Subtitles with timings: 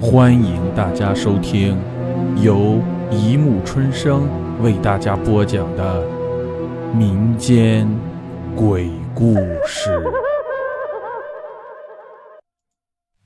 [0.00, 1.76] 欢迎大家收听
[2.40, 4.28] 由一木春生
[4.62, 6.06] 为大家播讲的
[6.94, 7.84] 民间
[8.54, 9.34] 鬼故
[9.66, 10.00] 事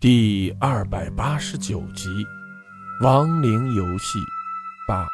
[0.01, 2.09] 第二百八十九集
[3.05, 4.19] 《亡灵游戏
[4.89, 5.05] 八》。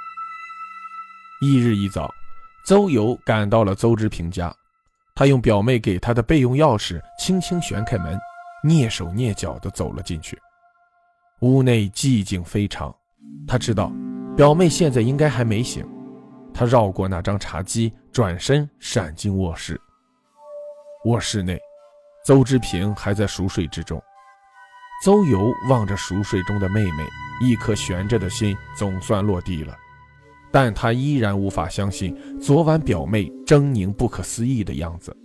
[1.41, 2.09] 翌日一早，
[2.65, 4.55] 邹游赶到了邹之平家，
[5.17, 8.17] 他用表妹给他的备用钥匙轻轻旋开门，
[8.63, 10.39] 蹑手蹑脚地走了进去。
[11.41, 12.93] 屋内寂静非常，
[13.47, 13.93] 他知道
[14.37, 15.87] 表妹现在应该还没醒。
[16.53, 19.81] 他绕过那张茶几，转身闪进卧室。
[21.05, 21.57] 卧室内，
[22.27, 24.03] 邹之平还在熟睡之中。
[25.05, 27.07] 邹游望着熟睡中的妹妹，
[27.41, 29.77] 一颗悬着的心总算落地了，
[30.51, 35.17] 但他依然无法相信昨晚表妹狰狞不可思议的样子。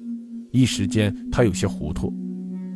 [0.52, 2.14] 一时间，他有些糊涂。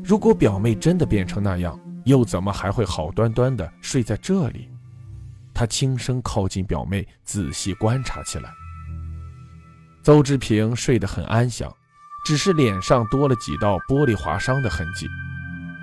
[0.03, 4.69] 如果表妹真的变成那样，又怎么还会好端端的睡在这里？
[5.53, 8.49] 他轻声靠近表妹，仔细观察起来。
[10.01, 11.69] 邹志平睡得很安详，
[12.25, 15.05] 只是脸上多了几道玻璃划伤的痕迹。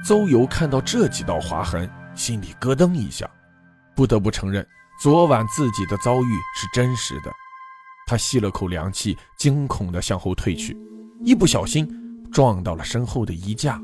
[0.03, 3.29] 邹游看到这几道划痕，心里咯噔一下，
[3.95, 4.67] 不得不承认，
[5.03, 7.31] 昨晚自己的遭遇是真实的。
[8.07, 10.75] 他吸了口凉气，惊恐地向后退去，
[11.21, 11.87] 一不小心
[12.33, 13.79] 撞到了身后的衣架。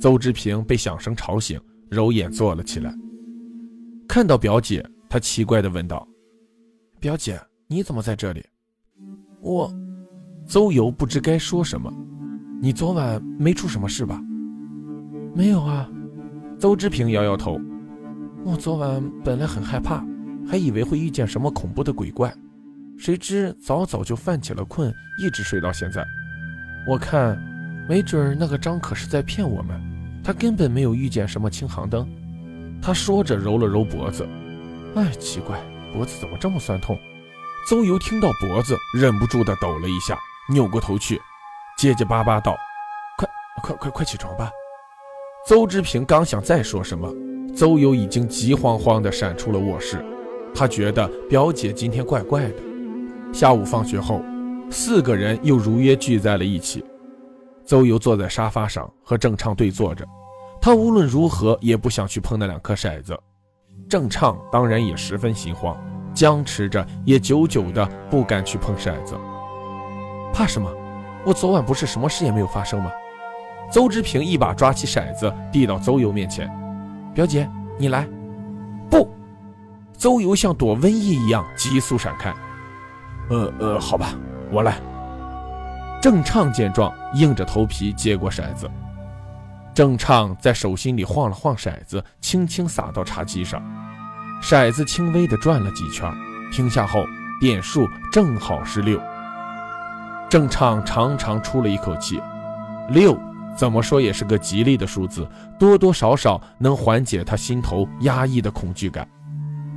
[0.00, 1.60] 邹之平被响声吵醒，
[1.90, 2.94] 揉眼坐了起来。
[4.08, 6.06] 看到表姐，他奇怪地问道
[7.00, 8.44] ：“表姐，你怎么在这里？”
[9.40, 9.72] 我，
[10.46, 11.92] 邹游不知该说什么。
[12.60, 14.20] 你昨晚没出什么事吧？
[15.34, 15.88] 没有啊。
[16.58, 17.60] 邹之平摇摇头。
[18.44, 20.04] 我昨晚本来很害怕，
[20.46, 22.34] 还以为会遇见什么恐怖的鬼怪，
[22.96, 26.04] 谁知早早就犯起了困，一直睡到现在。
[26.88, 27.36] 我看，
[27.88, 29.80] 没准那个张可是在骗我们。
[30.22, 32.06] 他根本没有遇见什么青航灯，
[32.82, 34.28] 他说着揉了揉脖子，
[34.94, 35.58] 哎，奇怪，
[35.94, 36.98] 脖子怎么这么酸痛？
[37.66, 40.18] 邹游听到脖子，忍不住的抖了一下，
[40.52, 41.18] 扭过头去，
[41.78, 42.54] 结结巴巴道
[43.16, 43.28] ：“快
[43.62, 44.50] 快快快起床吧！”
[45.48, 47.10] 邹之平刚想再说什么，
[47.56, 50.04] 邹游已经急慌慌的闪出了卧室。
[50.54, 52.56] 他觉得表姐今天怪怪的。
[53.32, 54.22] 下午放学后，
[54.70, 56.84] 四个人又如约聚在了一起。
[57.68, 60.02] 邹游坐在沙发上，和郑畅对坐着。
[60.58, 63.14] 他无论如何也不想去碰那两颗骰子，
[63.90, 65.76] 郑畅当然也十分心慌，
[66.14, 69.14] 僵持着也久久的不敢去碰骰子。
[70.32, 70.72] 怕什么？
[71.26, 72.90] 我昨晚不是什么事也没有发生吗？
[73.70, 76.50] 邹之平一把抓起骰子递到邹游面前
[77.12, 77.46] ：“表姐，
[77.76, 78.08] 你来。”
[78.88, 79.10] 不，
[79.92, 82.34] 邹游像躲瘟疫一样急速闪开。
[83.28, 84.14] 呃呃，好吧，
[84.50, 84.80] 我来。
[86.00, 88.70] 郑畅见状，硬着头皮接过骰子。
[89.74, 93.60] 郑畅在手心里晃了晃骰子，轻轻撒到茶几上，
[94.40, 96.08] 骰子轻微的转了几圈，
[96.52, 97.04] 停下后
[97.40, 99.00] 点数正好是六。
[100.28, 102.20] 郑畅长长出了一口气，
[102.90, 103.18] 六
[103.56, 109.08] 怎么说也是个吉利的数字，多多少少能缓解他心头压抑的恐惧感。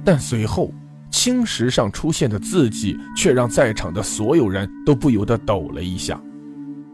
[0.04, 0.72] 但随后
[1.12, 6.20] 青石上出现的字迹，却让在场的所有人都不由得抖了一下，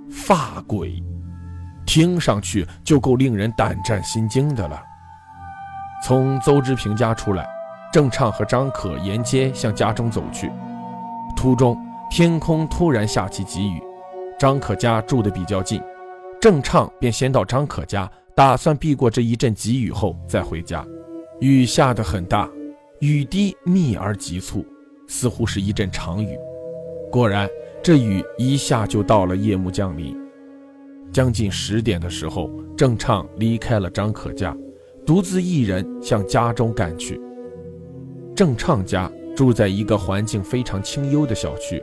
[0.09, 1.01] 发鬼。
[1.85, 4.81] 听上去就够令人胆战心惊的了。
[6.03, 7.47] 从邹之平家出来，
[7.93, 10.51] 郑畅和张可沿街向家中走去。
[11.35, 11.77] 途中，
[12.11, 13.81] 天空突然下起急雨。
[14.37, 15.81] 张可家住的比较近，
[16.41, 20.85] 郑畅便先到张可家，打算避过这一阵急雨后再回家。
[21.39, 22.47] 雨下得很大，
[22.99, 24.65] 雨滴密而急促，
[25.07, 26.35] 似乎是一阵长雨。
[27.11, 27.47] 果然，
[27.83, 30.17] 这雨一下就到了夜幕降临。
[31.11, 34.55] 将近十点的时候，郑畅离开了张可家，
[35.05, 37.21] 独自一人向家中赶去。
[38.35, 41.79] 郑畅家住在一个环境非常清幽的小区，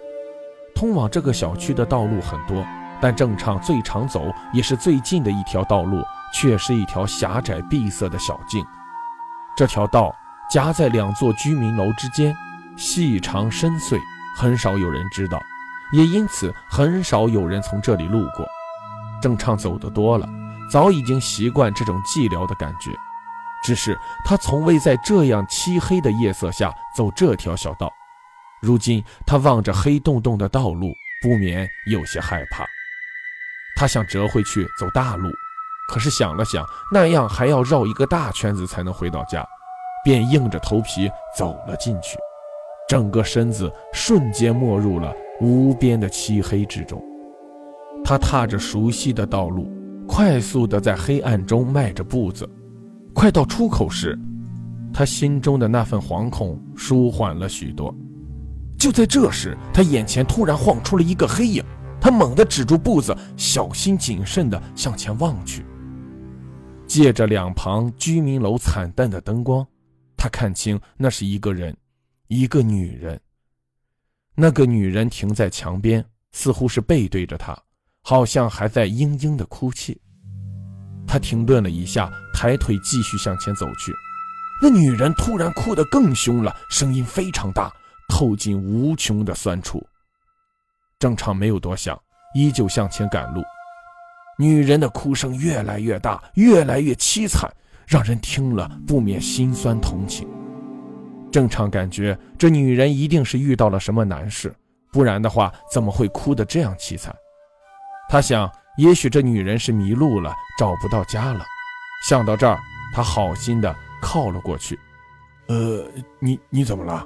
[0.74, 2.66] 通往这个小区的道路很多，
[3.00, 6.02] 但郑畅最常走也是最近的一条道路，
[6.34, 8.64] 却是一条狭窄闭塞的小径。
[9.56, 10.12] 这条道
[10.50, 12.36] 夹在两座居民楼之间，
[12.76, 13.98] 细长深邃，
[14.36, 15.40] 很少有人知道，
[15.92, 18.46] 也因此很少有人从这里路过。
[19.22, 20.28] 郑畅走得多了，
[20.70, 22.90] 早已经习惯这种寂寥的感觉。
[23.64, 27.90] 只是他从未在这样漆黑的夜色下走这条小道。
[28.60, 32.66] 如今他望着黑洞洞的道路，不免有些害怕。
[33.76, 35.30] 他想折回去走大路，
[35.88, 39.46] 可是想了想，那样还要绕一个大圈子才能回到家，
[40.04, 42.16] 便硬着头皮走了进去。
[42.86, 47.02] 整个身子瞬间没入了无边的漆黑之中。
[48.04, 49.66] 他踏着熟悉的道路，
[50.06, 52.46] 快速地在黑暗中迈着步子。
[53.14, 54.18] 快到出口时，
[54.92, 57.94] 他心中的那份惶恐舒缓了许多。
[58.78, 61.64] 就在这时，他眼前突然晃出了一个黑影，
[61.98, 65.64] 他猛地止住步子，小心谨慎地向前望去。
[66.86, 69.66] 借着两旁居民楼惨淡的灯光，
[70.24, 71.76] 他看清那是一个人，
[72.28, 73.20] 一个女人。
[74.34, 77.54] 那个女人停在墙边，似乎是背对着他，
[78.00, 80.00] 好像还在嘤嘤的哭泣。
[81.06, 83.92] 他停顿了一下，抬腿继续向前走去。
[84.62, 87.70] 那女人突然哭得更凶了，声音非常大，
[88.08, 89.86] 透进无穷的酸楚。
[90.98, 92.00] 郑畅没有多想，
[92.34, 93.42] 依旧向前赶路。
[94.38, 97.46] 女人的哭声越来越大，越来越凄惨，
[97.86, 100.28] 让人听了不免心酸同情。
[101.30, 104.54] 郑畅感觉这女人一定是遇到了什么难事，
[104.92, 107.14] 不然的话怎么会哭得这样凄惨？
[108.08, 111.44] 他想，也许这女人是迷路了，找不到家了。
[112.08, 112.58] 想到这儿，
[112.94, 114.78] 他好心的靠了过去。
[115.48, 115.84] “呃，
[116.20, 117.04] 你你怎么了？”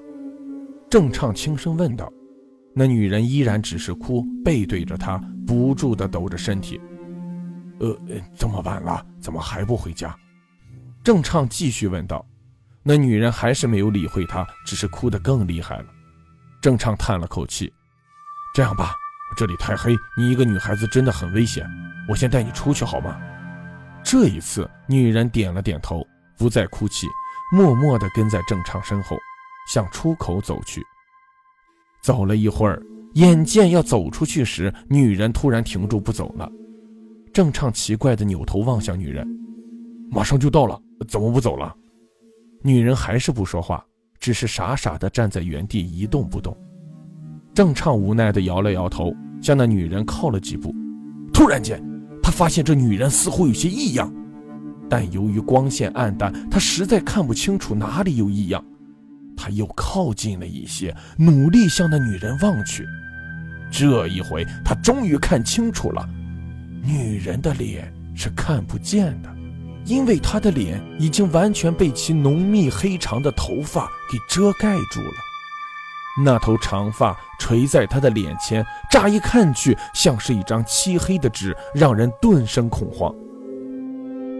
[0.91, 2.13] 郑畅轻声问道。
[2.75, 6.81] 那女人依然只是哭，背对着他，不住的抖着身体。
[7.81, 7.99] 呃，
[8.37, 10.15] 这么晚了，怎么还不回家？
[11.09, 12.23] 郑畅继续问道。
[12.83, 15.87] 那女人还是没有理会他，只是哭得更厉害了。
[16.61, 17.73] 郑畅叹了口气
[18.55, 18.93] ：“这样吧，
[19.35, 21.67] 这里太黑，你一个女孩子真的很危险，
[22.11, 23.19] 我先带你出去好吗？”
[24.05, 26.07] 这一次，女人点了点头，
[26.37, 27.07] 不再哭泣，
[27.51, 29.17] 默默地跟在郑畅身后，
[29.73, 30.85] 向出口走去。
[32.03, 32.83] 走了一会儿，
[33.15, 36.47] 眼见要走出去时，女人突然停住不走了。
[37.33, 39.27] 郑畅奇怪地扭头望向女人
[40.11, 41.75] ：“马上就到了，怎么不走了？”
[42.63, 43.85] 女人还是不说话，
[44.19, 46.57] 只是傻傻地站在原地一动不动。
[47.55, 50.75] 郑畅无奈地摇了摇头，向那女人靠了几步。
[51.33, 51.83] 突然间，
[52.23, 54.13] 他发现这女人似乎有些异样，
[54.89, 58.65] 但由于光线暗淡，他实在看不清楚哪里有异样。
[59.37, 62.85] 他又靠近了一些，努力向那女人望去。
[63.71, 66.05] 这一回，他终于看清楚了，
[66.83, 69.38] 女人的脸是看不见的。
[69.88, 75.14] 因为他的脸已经完全被其浓密黑长的头发给遮盖住了，
[76.23, 83.14] 那头长发垂在他的脸前，乍一看去像是一张漆黑的纸，让人顿生恐慌。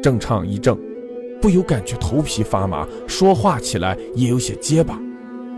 [0.02, 0.78] 郑畅一怔，
[1.40, 4.98] 不由感觉头皮发麻，说话起来也有些结巴。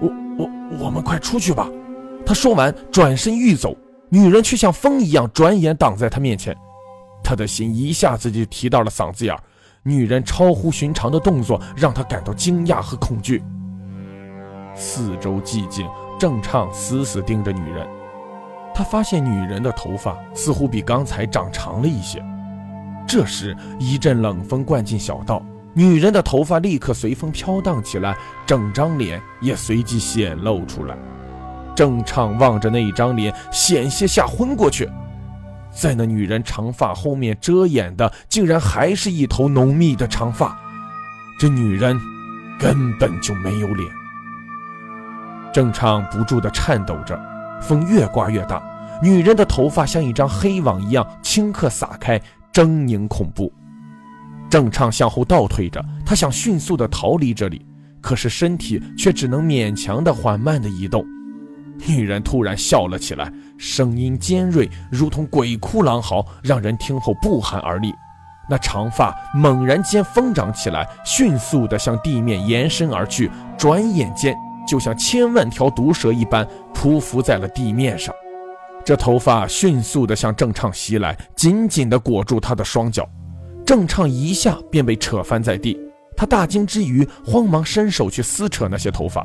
[0.00, 0.08] 我
[0.38, 0.50] 我
[0.84, 1.68] 我们快出去吧！
[2.24, 3.76] 他说完，转身欲走，
[4.08, 6.56] 女人却像风一样转眼挡在他面前，
[7.24, 9.42] 他的心一下子就提到了嗓子眼儿。
[9.82, 13.42] 女人超乎寻常的动作让他感到惊讶和恐惧。
[14.74, 15.88] 四周寂静，
[16.18, 17.86] 郑畅死死盯着女人。
[18.74, 22.22] 他发现女人的头发似乎比刚才长长了一些。
[23.06, 25.42] 这时，一阵冷风灌进小道，
[25.74, 28.16] 女人的头发立刻随风飘荡起来，
[28.46, 30.96] 整张脸也随即显露出来。
[31.74, 34.88] 郑畅望着那一张脸，险些吓昏过去。
[35.70, 40.58] 在那女人长发后面遮掩的，竟然还是一头浓密的长发。
[41.38, 41.98] 这女人
[42.58, 43.88] 根本就没有脸。
[45.52, 47.18] 郑畅不住地颤抖着，
[47.60, 48.62] 风越刮越大，
[49.02, 52.20] 女人的头发像一张黑网一样顷刻撒开，
[52.52, 53.52] 狰狞恐怖。
[54.50, 57.64] 郑畅向后倒退着，他想迅速地逃离这里，
[58.00, 61.04] 可是身体却只能勉强地缓慢地移动。
[61.86, 67.94] 女人突然笑了起来，声音尖锐，如同鬼哭狼嚎，让人听后不寒而栗。
[68.48, 78.14] 那长发猛然间疯长起来，迅速地向地面延伸而去，转眼间就像千万条毒蛇一般匍匐在了地面上。
[78.84, 83.08] 这头发迅速地向郑畅袭来，紧紧地裹住他的双脚。
[83.64, 85.78] 郑畅一下便被扯翻在地，
[86.16, 89.24] 他大惊之余，慌忙伸手去撕扯那些头发。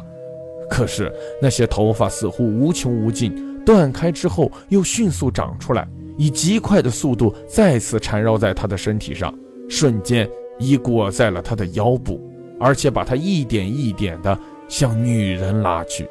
[0.70, 9.34] 可是那些头发似乎无穷无尽，断开之后又迅速长出来，以极快的速度再次缠绕在他的身体上，
[9.70, 10.30] 瞬间
[10.60, 12.22] 已裹在了他的腰部，
[12.60, 16.08] 而且把他一点一点地向女人拉去。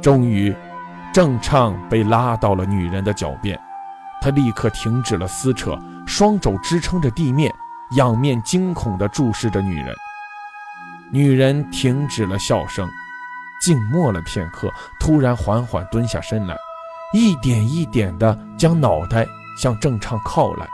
[0.00, 0.54] 终于，
[1.12, 3.58] 郑畅被拉到了女人的脚边，
[4.20, 7.52] 他立刻停止了撕扯，双肘支撑着地面，
[7.96, 9.94] 仰面惊恐地注视着女人。
[11.12, 12.88] 女人停止了笑声。
[13.60, 16.56] 静默了片刻，突然缓缓蹲下身来，
[17.12, 19.26] 一点一点地将脑袋
[19.58, 20.68] 向郑畅靠来。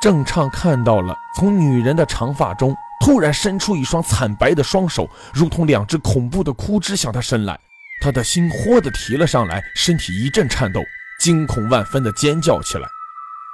[0.00, 7.58] 郑畅看到了，从女人的长发中突然伸出一双惨白的双手，如同两只恐怖的枯枝向他伸来。
[8.02, 10.80] 他的心豁地提了上来，身体一阵颤抖，
[11.20, 12.86] 惊恐万分地尖叫起来。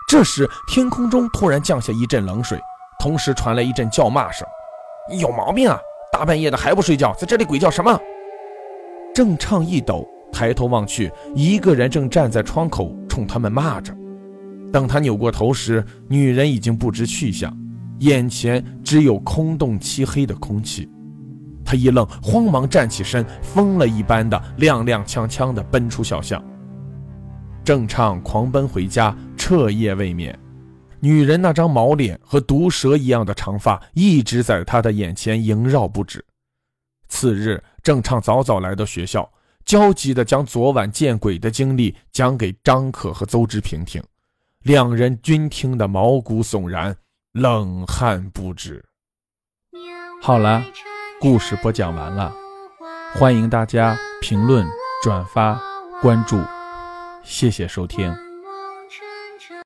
[0.08, 2.60] 这时，天空中突然降下一阵冷水，
[2.98, 4.44] 同时传来一阵叫骂声
[5.20, 5.78] ：“有毛病啊！
[6.12, 7.96] 大半夜的还不睡觉，在这里鬼叫什么？
[9.20, 13.94] 郑畅一抖，抬头望去，一个人正站在窗口冲他们骂着。
[14.72, 17.54] 等他扭过头时，女人已经不知去向，
[17.98, 20.88] 眼前只有空洞漆黑的空气。
[21.62, 26.42] 他一愣，慌忙站起身，疯了一般的踉踉跄跄地奔出小巷。
[27.62, 30.34] 郑畅狂奔回家，彻夜未眠。
[30.98, 36.24] 女人那张毛脸和毒蛇一样的长发一直在他的眼前萦绕不止。
[37.08, 39.30] 次日，郑畅早早来到学校，
[39.64, 44.02] 焦急地将昨晚见鬼的经历讲给张可和邹志平听，
[44.62, 46.96] 两人均听得毛骨悚然，
[47.32, 48.84] 冷汗不止。
[50.22, 50.62] 好了，
[51.20, 52.34] 故事播讲完了，
[53.14, 54.66] 欢迎大家评论、
[55.02, 55.60] 转发、
[56.02, 56.38] 关注，
[57.24, 58.29] 谢谢收听。